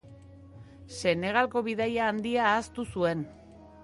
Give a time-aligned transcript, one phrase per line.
[1.01, 3.23] Senegalgo bidaia handia ahaztu zuen.